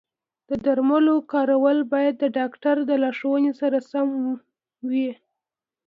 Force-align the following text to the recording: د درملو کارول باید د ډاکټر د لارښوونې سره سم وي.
د 0.49 0.51
درملو 0.65 1.15
کارول 1.31 1.77
باید 1.93 2.15
د 2.19 2.25
ډاکټر 2.37 2.75
د 2.89 2.91
لارښوونې 3.01 3.51
سره 3.61 3.77
سم 3.91 4.07
وي. 4.89 5.09